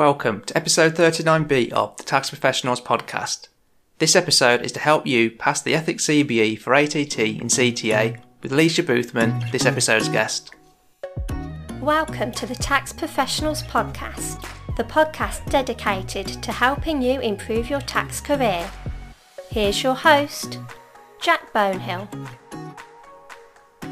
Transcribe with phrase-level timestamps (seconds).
[0.00, 3.48] Welcome to episode 39B of the Tax Professionals Podcast.
[3.98, 8.50] This episode is to help you pass the Ethics CBE for ATT and CTA with
[8.50, 10.52] Alicia Boothman, this episode's guest.
[11.82, 14.42] Welcome to the Tax Professionals Podcast,
[14.78, 18.70] the podcast dedicated to helping you improve your tax career.
[19.50, 20.60] Here's your host,
[21.20, 22.08] Jack Bonehill.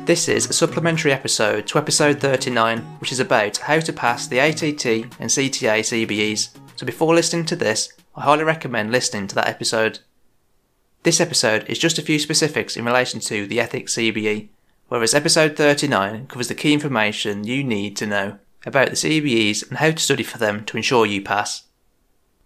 [0.09, 4.39] This is a supplementary episode to episode 39, which is about how to pass the
[4.39, 4.87] ATT
[5.21, 6.49] and CTA CBEs.
[6.77, 9.99] So before listening to this, I highly recommend listening to that episode.
[11.03, 14.49] This episode is just a few specifics in relation to the Ethics CBE,
[14.89, 19.77] whereas episode 39 covers the key information you need to know about the CBEs and
[19.77, 21.65] how to study for them to ensure you pass.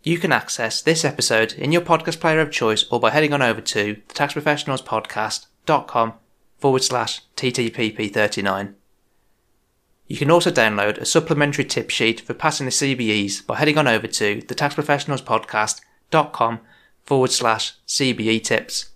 [0.02, 3.40] You can access this episode in your podcast player of choice or by heading on
[3.40, 6.14] over to thetaxprofessionalspodcast.com
[6.62, 8.74] forward slash TTPP39.
[10.06, 13.88] You can also download a supplementary tip sheet for passing the CBEs by heading on
[13.88, 16.60] over to thetaxprofessionalspodcast.com
[17.02, 18.90] forward slash CBE tips.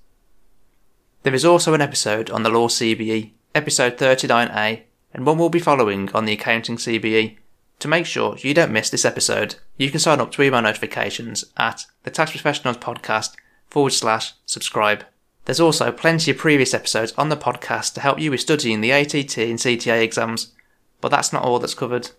[1.25, 5.59] There is also an episode on the Law CBE, episode 39A, and one will be
[5.59, 7.37] following on the Accounting CBE.
[7.81, 11.47] To make sure you don't miss this episode, you can sign up to email notifications
[11.57, 13.35] at the Tax Professionals Podcast
[13.69, 15.05] forward slash subscribe.
[15.47, 18.91] There's also plenty of previous episodes on the podcast to help you with studying the
[18.91, 20.53] ATT and CTA exams,
[21.01, 22.11] but that's not all that's covered.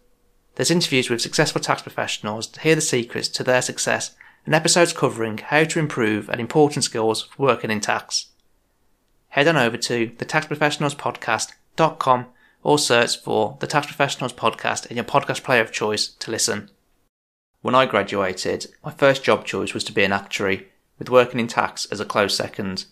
[0.55, 4.93] There's interviews with successful tax professionals to hear the secrets to their success and episodes
[4.93, 8.27] covering how to improve and important skills for working in tax.
[9.27, 12.25] Head on over to thetaxprofessionalspodcast.com
[12.63, 16.71] or search for the Tax Professionals Podcast in your podcast player of choice to listen.
[17.61, 21.47] When I graduated, my first job choice was to be an actuary, with working in
[21.47, 22.85] tax as a close second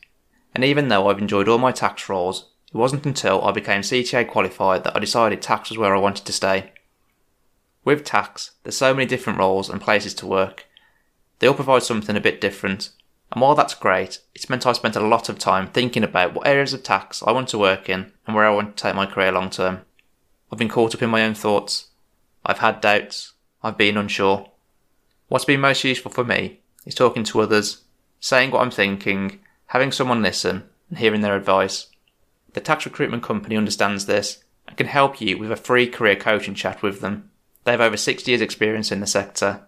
[0.56, 4.28] and even though I've enjoyed all my tax roles, it wasn't until I became CTA
[4.28, 6.72] qualified that I decided tax was where I wanted to stay.
[7.84, 10.66] With tax, there's so many different roles and places to work.
[11.39, 12.89] They all provide something a bit different,
[13.31, 16.47] and while that's great, it's meant I've spent a lot of time thinking about what
[16.47, 19.06] areas of tax I want to work in and where I want to take my
[19.06, 19.81] career long term.
[20.51, 21.90] I've been caught up in my own thoughts.
[22.46, 23.34] I've had doubts.
[23.62, 24.50] I've been unsure.
[25.28, 27.84] What's been most useful for me is talking to others,
[28.19, 31.88] saying what I'm thinking, having someone listen and hearing their advice.
[32.53, 36.56] The tax recruitment company understands this and can help you with a free career coaching
[36.56, 37.31] chat with them.
[37.64, 39.68] They have over 60 years experience in the sector.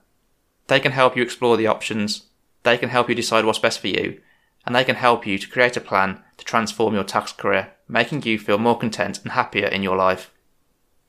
[0.68, 2.28] They can help you explore the options.
[2.63, 4.22] They can help you decide what's best for you
[4.68, 8.24] and they can help you to create a plan to transform your tax career, making
[8.24, 10.30] you feel more content and happier in your life.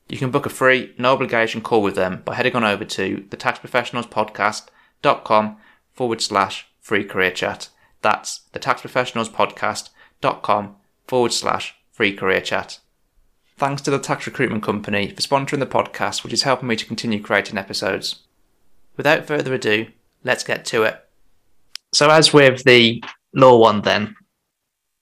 [0.07, 3.25] You can book a free, no obligation call with them by heading on over to
[3.29, 5.57] the thetaxprofessionalspodcast.com
[5.91, 7.67] forward slash free career chat.
[8.01, 10.75] That's the taxprofessionalspodcast.com
[11.07, 12.79] forward slash free career chat.
[13.57, 16.85] Thanks to the tax recruitment company for sponsoring the podcast, which is helping me to
[16.85, 18.21] continue creating episodes.
[18.95, 19.87] Without further ado,
[20.23, 21.05] let's get to it.
[21.91, 24.15] So, as with the law one, then,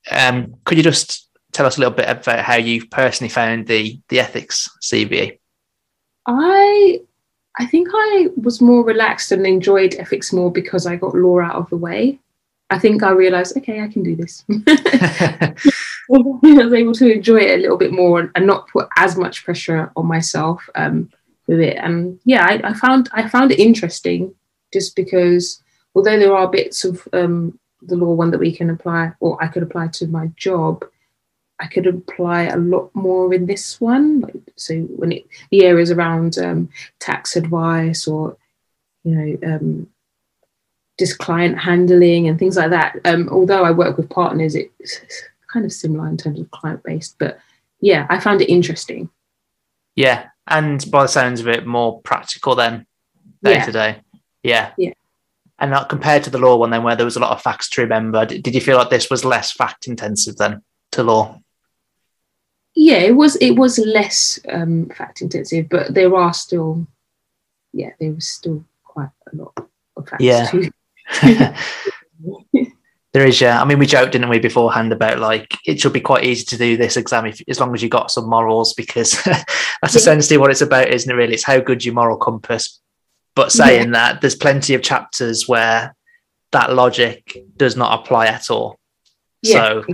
[0.09, 3.99] um, could you just tell us a little bit about how you personally found the
[4.09, 5.37] the ethics CBE?
[6.25, 7.01] I
[7.59, 11.55] I think I was more relaxed and enjoyed ethics more because I got law out
[11.55, 12.19] of the way.
[12.69, 14.43] I think I realized, okay, I can do this.
[16.13, 19.43] I was able to enjoy it a little bit more and, not put as much
[19.43, 21.09] pressure on myself um,
[21.47, 21.77] with it.
[21.77, 24.33] And yeah, I, I, found I found it interesting
[24.73, 25.61] just because
[25.95, 29.47] although there are bits of um, the law one that we can apply or I
[29.47, 30.85] could apply to my job,
[31.59, 34.45] I could apply a lot more in this one.
[34.55, 38.37] So when it the areas around um, tax advice or
[39.03, 39.87] you know um,
[40.99, 42.97] just client handling and things like that.
[43.05, 45.01] Um, although I work with partners, it's
[45.51, 47.15] kind of similar in terms of client based.
[47.19, 47.39] But
[47.81, 49.09] yeah, I found it interesting.
[49.95, 52.85] Yeah, and by the sounds of it, more practical than
[53.43, 53.65] day yeah.
[53.65, 54.01] to day.
[54.43, 54.71] Yeah.
[54.77, 54.93] Yeah.
[55.59, 57.67] And not compared to the law one, then where there was a lot of facts
[57.69, 61.41] to remember, did you feel like this was less fact intensive than to law?
[62.75, 63.37] Yeah, it was.
[63.37, 66.85] It was less um, fact intensive, but there are still,
[67.73, 69.53] yeah, there was still quite a lot
[69.95, 70.23] of facts.
[70.23, 70.45] Yeah.
[70.45, 70.71] To,
[73.13, 73.61] there is, yeah.
[73.61, 76.57] I mean, we joked, didn't we, beforehand about like it should be quite easy to
[76.57, 79.45] do this exam if, as long as you got some morals, because that's
[79.81, 79.99] yeah.
[79.99, 81.15] essentially what it's about, isn't it?
[81.15, 82.79] Really, it's how good your moral compass.
[83.35, 84.13] But saying yeah.
[84.13, 85.95] that, there's plenty of chapters where
[86.51, 88.79] that logic does not apply at all.
[89.43, 89.53] Yeah.
[89.53, 89.85] So,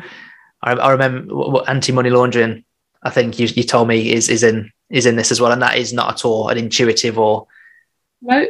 [0.61, 2.63] I, I remember what anti-money laundering.
[3.03, 5.61] I think you, you told me is is in is in this as well, and
[5.61, 7.47] that is not at all an intuitive or
[8.21, 8.47] no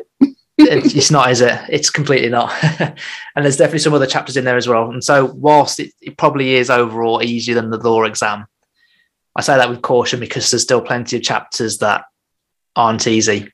[0.57, 1.59] it's not, is it?
[1.69, 2.53] It's completely not.
[2.79, 2.95] and
[3.35, 4.91] there's definitely some other chapters in there as well.
[4.91, 8.45] And so, whilst it, it, probably is overall easier than the law exam,
[9.35, 12.05] I say that with caution because there's still plenty of chapters that
[12.75, 13.51] aren't easy.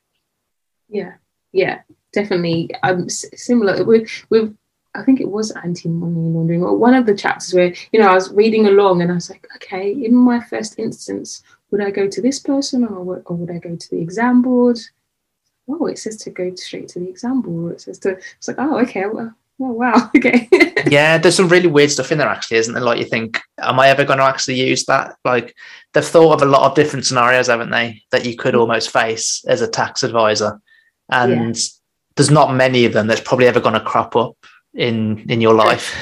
[0.88, 1.14] Yeah.
[1.52, 1.80] yeah,
[2.12, 2.70] definitely.
[2.82, 4.54] Um, similar with with
[4.94, 8.14] I think it was anti-money laundering or one of the chapters where you know I
[8.14, 12.08] was reading along and I was like, okay, in my first instance, would I go
[12.08, 14.78] to this person or or would I go to the exam board?
[15.72, 17.68] Oh, it says to go straight to the example.
[17.68, 18.10] It says to.
[18.10, 19.06] It's like, oh, okay.
[19.06, 20.48] Well, oh wow, okay.
[20.88, 22.82] yeah, there's some really weird stuff in there actually, isn't there?
[22.82, 25.16] Like you think, am I ever going to actually use that?
[25.24, 25.54] Like
[25.92, 28.60] they've thought of a lot of different scenarios, haven't they, that you could mm.
[28.60, 30.60] almost face as a tax advisor,
[31.10, 31.62] and yeah.
[32.16, 34.36] there's not many of them that's probably ever going to crop up
[34.74, 35.94] in in your life,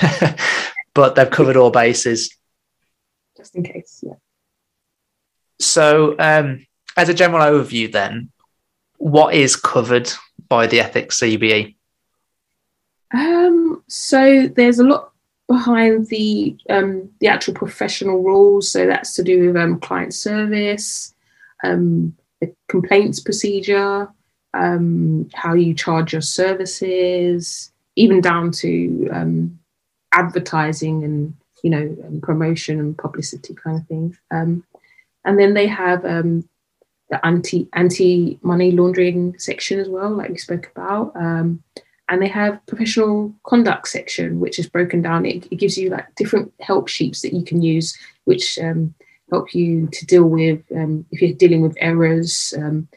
[0.94, 2.35] but they've covered all bases.
[3.37, 4.14] Just in case, yeah.
[5.61, 6.67] So, um,
[6.97, 8.31] as a general overview, then,
[8.99, 10.11] what is covered
[10.49, 11.75] by the ethics CBE?
[13.15, 15.12] Um, so there's a lot
[15.49, 18.71] behind the um, the actual professional rules.
[18.71, 21.15] So that's to do with um, client service,
[21.65, 24.09] um, the complaints procedure,
[24.55, 29.59] um, how you charge your services, even down to um,
[30.12, 34.17] advertising and you know and promotion and publicity kind of thing.
[34.31, 34.65] Um,
[35.25, 36.05] and then they have
[37.11, 41.13] the anti anti money laundering section as well, like we spoke about.
[41.17, 41.63] Um,
[42.09, 45.27] and they have professional conduct section which is broken down.
[45.27, 48.95] It, it gives you like different help sheets that you can use which um,
[49.31, 52.89] help you to deal with um, if you're dealing with errors um,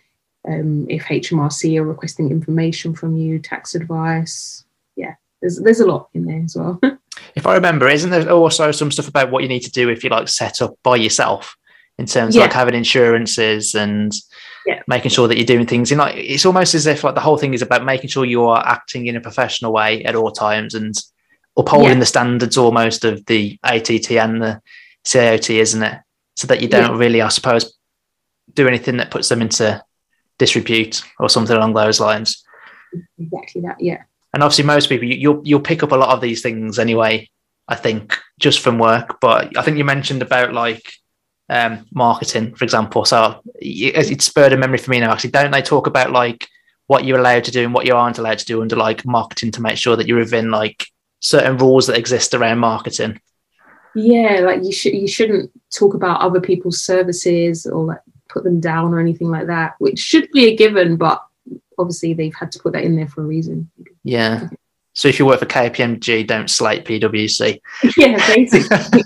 [0.47, 4.65] um if hmrc are requesting information from you tax advice.
[4.95, 6.79] Yeah there's there's a lot in there as well.
[7.35, 10.03] If i remember isn't there also some stuff about what you need to do if
[10.03, 11.55] you like set up by yourself
[12.01, 12.41] in terms yeah.
[12.41, 14.11] of like having insurances and
[14.65, 14.81] yeah.
[14.87, 15.91] making sure that you're doing things.
[15.91, 18.43] You know, it's almost as if like the whole thing is about making sure you
[18.45, 20.95] are acting in a professional way at all times and
[21.55, 21.99] upholding yeah.
[21.99, 24.61] the standards almost of the ATT and the
[25.05, 25.99] CIOT, isn't it?
[26.35, 27.77] So that you don't really, I suppose,
[28.55, 29.83] do anything that puts them into
[30.39, 32.43] disrepute or something along those lines.
[33.19, 34.03] Exactly that, yeah.
[34.33, 37.29] And obviously, most people you, you'll you'll pick up a lot of these things anyway.
[37.67, 40.81] I think just from work, but I think you mentioned about like
[41.51, 43.03] um, marketing, for example.
[43.05, 45.11] So it spurred a memory for me now.
[45.11, 46.47] Actually, don't they talk about like
[46.87, 49.51] what you're allowed to do and what you aren't allowed to do under like marketing
[49.51, 50.87] to make sure that you're within like
[51.19, 53.19] certain rules that exist around marketing?
[53.93, 57.99] Yeah, like you should you shouldn't talk about other people's services or like
[58.29, 61.21] put them down or anything like that, which should be a given, but
[61.77, 63.69] obviously they've had to put that in there for a reason.
[64.05, 64.47] Yeah.
[64.93, 67.59] So if you work for KPMG, don't slate PwC.
[67.97, 69.03] Yeah, basically.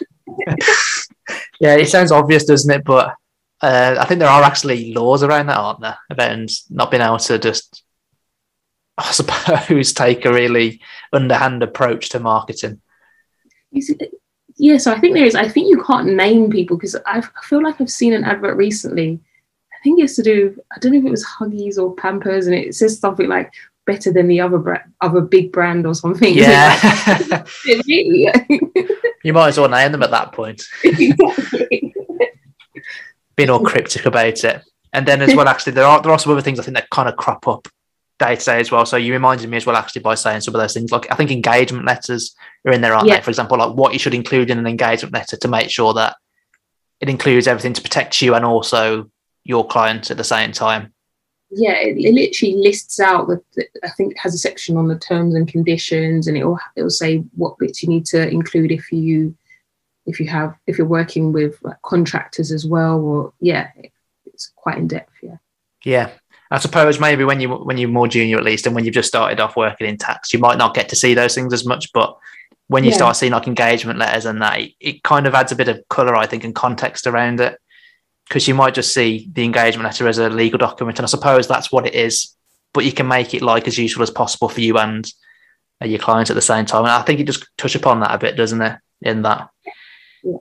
[1.60, 2.84] yeah, it sounds obvious, doesn't it?
[2.84, 3.14] But
[3.60, 5.98] uh, I think there are actually laws around that, aren't there?
[6.10, 6.38] About
[6.70, 7.84] not being able to just,
[8.98, 10.80] I suppose, take a really
[11.12, 12.80] underhand approach to marketing.
[14.56, 15.34] Yeah, so I think there is.
[15.34, 19.20] I think you can't name people because I feel like I've seen an advert recently.
[19.72, 20.56] I think it's to do.
[20.74, 23.50] I don't know if it was Huggies or Pampers, and it says something like
[23.86, 26.34] better than the other other big brand or something.
[26.42, 27.44] Yeah.
[29.24, 30.62] you might as well name them at that point.
[33.36, 34.62] Being all cryptic about it.
[34.92, 36.90] And then as well, actually, there are there are some other things I think that
[36.90, 37.68] kind of crop up
[38.18, 38.84] day to day as well.
[38.84, 40.92] So you reminded me as well, actually, by saying some of those things.
[40.92, 42.34] Like I think engagement letters
[42.66, 43.16] are in there, aren't yeah.
[43.16, 43.22] they?
[43.22, 46.16] For example, like what you should include in an engagement letter to make sure that
[47.00, 49.10] it includes everything to protect you and also
[49.44, 50.92] your client at the same time
[51.54, 53.42] yeah, it, it, literally lists out the,
[53.84, 56.82] I think it has a section on the terms and conditions, and it will it
[56.82, 59.34] will say what bits you need to include if you
[60.06, 63.92] if you have if you're working with like, contractors as well, or yeah, it,
[64.24, 65.12] it's quite in depth.
[65.22, 65.36] Yeah.
[65.84, 66.10] Yeah,
[66.50, 69.08] I suppose maybe when you when you're more junior at least, and when you've just
[69.08, 71.92] started off working in tax, you might not get to see those things as much,
[71.92, 72.16] but
[72.68, 72.96] when you yeah.
[72.96, 75.82] start seeing like engagement letters and that, it, it kind of adds a bit of
[75.90, 77.58] color, I think, and context around it
[78.28, 81.46] because you might just see the engagement letter as a legal document, and I suppose
[81.46, 82.34] that's what it is.
[82.72, 85.06] But you can make it like as useful as possible for you and
[85.82, 86.84] uh, your clients at the same time.
[86.84, 88.78] And I think you just touch upon that a bit, doesn't it?
[89.02, 89.50] In that,
[90.22, 90.36] yeah.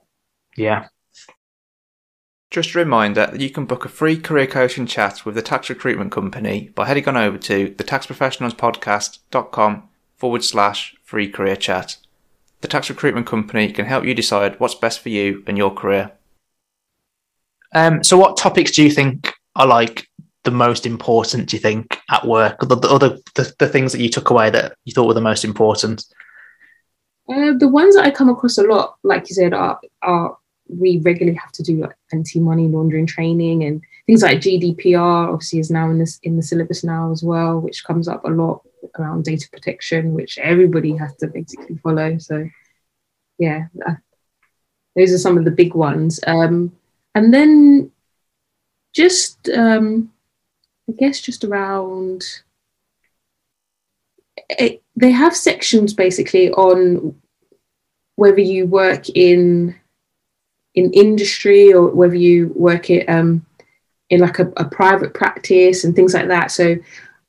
[0.55, 0.87] yeah.
[2.51, 5.69] Just a reminder that you can book a free career coaching chat with the tax
[5.69, 11.95] recruitment company by heading on over to thetaxprofessionalspodcast.com forward slash free career chat.
[12.59, 16.11] The tax recruitment company can help you decide what's best for you and your career.
[17.73, 20.07] Um, so, what topics do you think are like
[20.43, 21.49] the most important?
[21.49, 24.49] Do you think at work, the, the other the, the things that you took away
[24.49, 26.05] that you thought were the most important?
[27.29, 30.37] Uh, the ones that I come across a lot, like you said, are are
[30.67, 35.33] we regularly have to do like anti-money laundering training and things like GDPR.
[35.33, 38.29] Obviously, is now in this in the syllabus now as well, which comes up a
[38.29, 38.61] lot
[38.97, 42.17] around data protection, which everybody has to basically follow.
[42.17, 42.49] So,
[43.37, 43.67] yeah,
[44.95, 46.19] those are some of the big ones.
[46.25, 46.75] Um,
[47.15, 47.91] and then
[48.93, 50.11] just um,
[50.89, 52.23] I guess just around.
[54.49, 57.15] It, they have sections basically on
[58.15, 59.75] whether you work in
[60.75, 63.45] in industry or whether you work it um,
[64.09, 66.51] in like a, a private practice and things like that.
[66.51, 66.75] So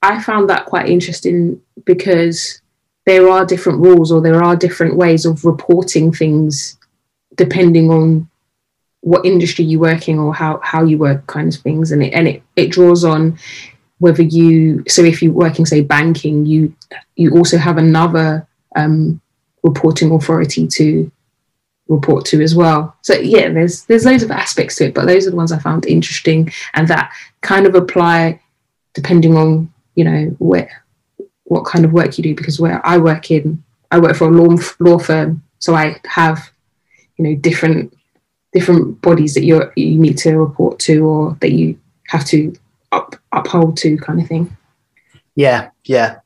[0.02, 2.60] I found that quite interesting because
[3.06, 6.78] there are different rules or there are different ways of reporting things
[7.36, 8.28] depending on
[9.02, 11.92] what industry you work in or how, how you work kind of things.
[11.92, 13.38] And it and it, it draws on
[13.98, 16.74] whether you so if you're working say banking you
[17.14, 19.20] you also have another um,
[19.62, 21.10] reporting authority to
[21.86, 22.96] report to as well.
[23.02, 25.58] So yeah there's there's loads of aspects to it but those are the ones i
[25.58, 28.40] found interesting and that kind of apply
[28.94, 30.82] depending on you know where
[31.52, 34.30] what kind of work you do because where I work in, I work for a
[34.30, 36.50] law law firm, so I have
[37.18, 37.94] you know different
[38.52, 41.78] different bodies that you you need to report to or that you
[42.08, 42.54] have to
[42.92, 44.56] up, uphold to kind of thing.
[45.34, 46.20] Yeah, yeah.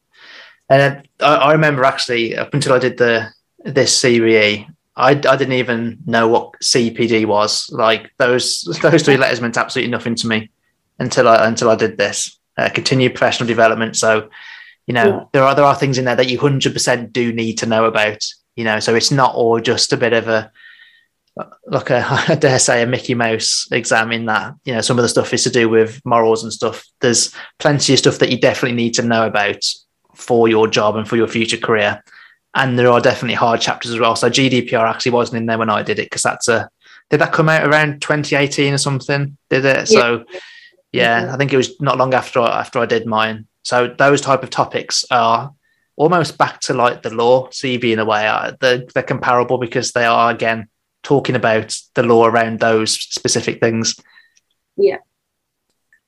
[0.68, 3.28] And I, I remember actually up until I did the
[3.64, 7.68] this CBE, I, I didn't even know what CPD was.
[7.71, 10.50] Like those those three letters meant absolutely nothing to me
[10.99, 13.97] until I until I did this uh, continued professional development.
[13.97, 14.28] So
[14.87, 15.25] you know, yeah.
[15.33, 17.85] there are there are things in there that you hundred percent do need to know
[17.85, 18.25] about.
[18.56, 20.50] You know, so it's not all just a bit of a
[21.66, 24.55] like a I dare say a Mickey Mouse exam in that.
[24.64, 26.85] You know, some of the stuff is to do with morals and stuff.
[27.00, 29.62] There's plenty of stuff that you definitely need to know about
[30.14, 32.02] for your job and for your future career.
[32.55, 34.16] And there are definitely hard chapters as well.
[34.16, 36.71] So GDPR actually wasn't in there when I did it because that's a
[37.11, 39.37] did that come out around 2018 or something?
[39.50, 39.76] Did it?
[39.76, 39.85] Yeah.
[39.85, 40.25] So
[40.93, 43.47] yeah, I think it was not long after after I did mine.
[43.62, 45.52] So those type of topics are
[45.97, 48.26] almost back to like the law CBE in a way.
[48.26, 50.69] Uh, they're, they're comparable because they are again
[51.06, 53.94] talking about the law around those specific things.
[54.76, 54.98] Yeah.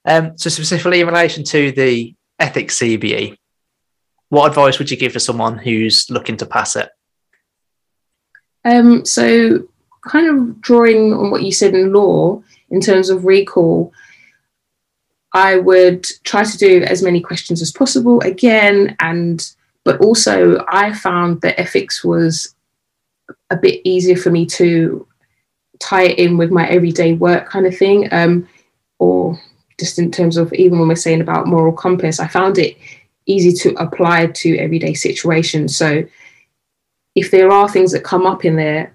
[0.04, 3.36] Um, so specifically in relation to the ethics CBE,
[4.28, 6.88] what advice would you give to someone who's looking to pass it?
[8.64, 9.68] Um, so
[10.04, 13.92] kind of drawing on what you said in law in terms of recall,
[15.32, 19.48] I would try to do as many questions as possible again, and
[19.84, 22.54] but also I found that ethics was
[23.50, 25.06] a bit easier for me to
[25.80, 28.48] tie it in with my everyday work kind of thing, um,
[28.98, 29.40] or
[29.78, 32.76] just in terms of even when we're saying about moral compass, I found it
[33.26, 35.76] easy to apply to everyday situations.
[35.76, 36.04] So
[37.14, 38.94] if there are things that come up in there,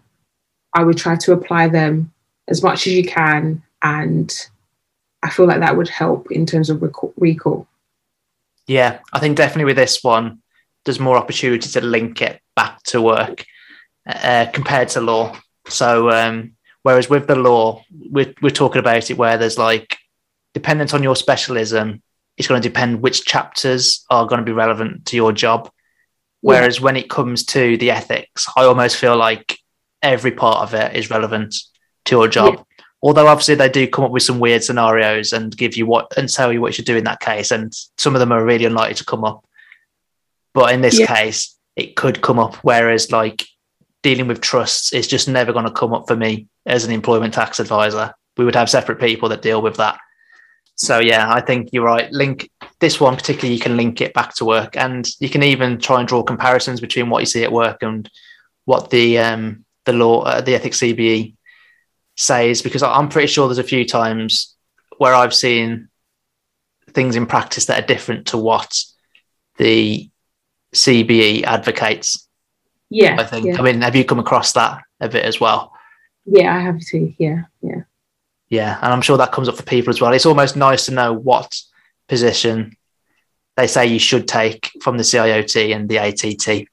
[0.74, 2.12] I would try to apply them
[2.48, 4.50] as much as you can and
[5.22, 7.68] I feel like that would help in terms of recall.
[8.68, 10.42] Yeah, I think definitely with this one,
[10.84, 13.46] there's more opportunity to link it back to work
[14.08, 15.36] uh, compared to law.
[15.68, 19.98] So, um, whereas with the law, we're, we're talking about it where there's like,
[20.54, 22.02] dependent on your specialism,
[22.38, 25.70] it's going to depend which chapters are going to be relevant to your job.
[26.42, 26.84] Whereas yeah.
[26.84, 29.58] when it comes to the ethics, I almost feel like
[30.02, 31.56] every part of it is relevant
[32.06, 32.56] to your job.
[32.58, 32.64] Yeah
[33.04, 36.30] although obviously they do come up with some weird scenarios and give you what and
[36.30, 38.66] tell you what you should do in that case and some of them are really
[38.66, 39.46] unlikely to come up
[40.54, 41.06] but in this yeah.
[41.06, 43.46] case it could come up whereas like
[44.04, 47.34] dealing with trusts is just never going to come up for me as an employment
[47.34, 48.14] tax advisor.
[48.38, 49.98] We would have separate people that deal with that.
[50.76, 52.12] So yeah i think you're right.
[52.12, 55.80] Link this one particularly you can link it back to work and you can even
[55.80, 58.10] try and draw comparisons between what you see at work and
[58.66, 61.36] what the um the law uh, the ethics cbe
[62.16, 64.56] says because I'm pretty sure there's a few times
[64.98, 65.90] where I've seen
[66.92, 68.80] things in practice that are different to what
[69.58, 70.10] the
[70.74, 72.28] CBE advocates.
[72.90, 73.46] Yeah, I think.
[73.46, 73.60] Yeah.
[73.60, 75.74] I mean, have you come across that a bit as well?
[76.26, 77.14] Yeah, I have too.
[77.18, 77.84] Yeah, yeah,
[78.50, 80.14] yeah, and I'm sure that comes up for people as well.
[80.14, 81.54] It's almost nice to know what
[82.08, 82.76] position
[83.56, 86.68] they say you should take from the CIOT and the ATT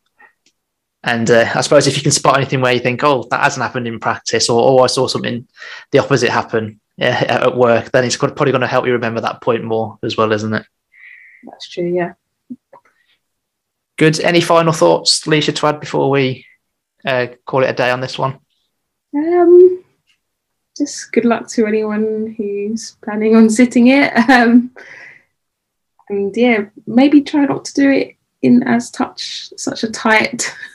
[1.02, 3.62] and uh, I suppose if you can spot anything where you think, oh, that hasn't
[3.62, 5.46] happened in practice, or oh, I saw something
[5.92, 9.64] the opposite happen at work, then it's probably going to help you remember that point
[9.64, 10.66] more as well, isn't it?
[11.44, 12.14] That's true, yeah.
[14.00, 14.18] Good.
[14.20, 16.46] Any final thoughts, Leisha, to add before we
[17.04, 18.38] uh, call it a day on this one?
[19.14, 19.84] Um,
[20.74, 24.10] just good luck to anyone who's planning on sitting it.
[24.30, 24.70] Um,
[26.08, 30.50] and yeah, maybe try not to do it in as touch such a tight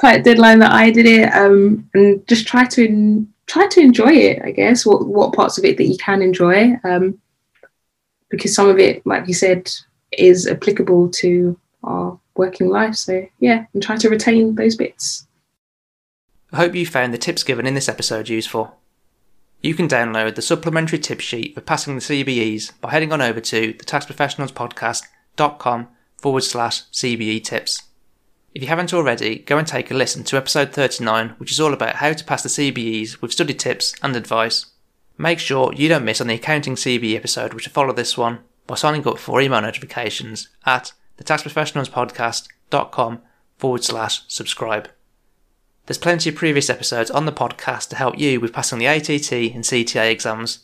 [0.00, 4.42] tight deadline that I did it, um, and just try to try to enjoy it.
[4.42, 7.20] I guess what what parts of it that you can enjoy, um,
[8.30, 9.70] because some of it, like you said,
[10.12, 12.96] is applicable to our working life.
[12.96, 15.26] So yeah, and try to retain those bits.
[16.52, 18.76] I hope you found the tips given in this episode useful.
[19.62, 23.40] You can download the supplementary tip sheet for passing the CBEs by heading on over
[23.40, 27.82] to thetaxprofessionalspodcast.com forward slash CBE tips.
[28.54, 31.72] If you haven't already, go and take a listen to episode 39, which is all
[31.72, 34.66] about how to pass the CBEs with study tips and advice.
[35.18, 38.40] Make sure you don't miss on the accounting CBE episode which will follow this one
[38.70, 43.20] by signing up for email notifications at thetaxprofessionalspodcast.com
[43.58, 44.88] forward slash subscribe.
[45.86, 49.32] There's plenty of previous episodes on the podcast to help you with passing the ATT
[49.32, 50.60] and CTA exams.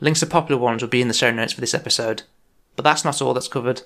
[0.00, 2.22] Links to popular ones will be in the show notes for this episode.
[2.76, 3.82] But that's not all that's covered.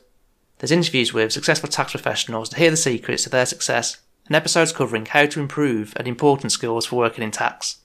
[0.59, 4.73] There's interviews with successful tax professionals to hear the secrets to their success, and episodes
[4.73, 7.79] covering how to improve and important skills for working in tax.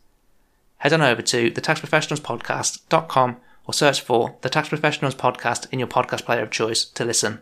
[0.79, 3.37] Head on over to thetaxprofessionalspodcast.com
[3.69, 7.39] or search for the Tax Professionals Podcast in your podcast player of choice to listen.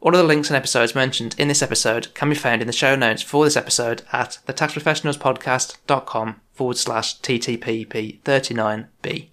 [0.00, 2.72] All of the links and episodes mentioned in this episode can be found in the
[2.72, 9.26] show notes for this episode at thetaxprofessionalspodcast.com forward slash TTPP39B.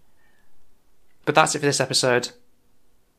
[1.23, 2.31] But that's it for this episode.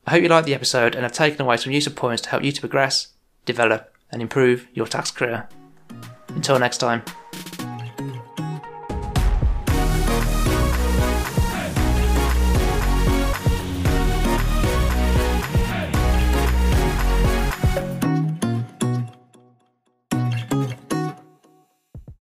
[0.06, 2.44] I hope you liked the episode and have taken away some useful points to help
[2.44, 3.08] you to progress,
[3.46, 5.48] develop, and improve your tax career.
[6.28, 7.02] Until next time.